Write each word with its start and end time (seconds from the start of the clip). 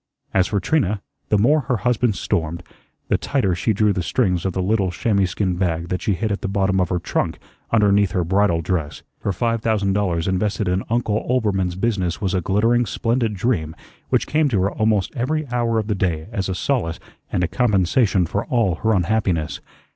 As 0.33 0.47
for 0.47 0.59
Trina, 0.59 0.99
the 1.29 1.37
more 1.37 1.59
her 1.59 1.77
husband 1.77 2.15
stormed, 2.15 2.63
the 3.09 3.19
tighter 3.19 3.53
she 3.53 3.71
drew 3.71 3.93
the 3.93 4.01
strings 4.01 4.45
of 4.47 4.53
the 4.53 4.61
little 4.63 4.89
chamois 4.89 5.27
skin 5.27 5.57
bag 5.57 5.89
that 5.89 6.01
she 6.01 6.15
hid 6.15 6.31
at 6.31 6.41
the 6.41 6.47
bottom 6.47 6.81
of 6.81 6.89
her 6.89 6.97
trunk 6.97 7.37
underneath 7.69 8.13
her 8.13 8.23
bridal 8.23 8.61
dress. 8.61 9.03
Her 9.19 9.31
five 9.31 9.61
thousand 9.61 9.93
dollars 9.93 10.27
invested 10.27 10.67
in 10.67 10.81
Uncle 10.89 11.23
Oelbermann's 11.29 11.75
business 11.75 12.19
was 12.19 12.33
a 12.33 12.41
glittering, 12.41 12.87
splendid 12.87 13.35
dream 13.35 13.75
which 14.09 14.25
came 14.25 14.49
to 14.49 14.61
her 14.63 14.71
almost 14.71 15.15
every 15.15 15.47
hour 15.51 15.77
of 15.77 15.85
the 15.85 15.93
day 15.93 16.27
as 16.31 16.49
a 16.49 16.55
solace 16.55 16.99
and 17.31 17.43
a 17.43 17.47
compensation 17.47 18.25
for 18.25 18.45
all 18.45 18.73
her 18.77 18.93
unhappiness. 18.93 19.61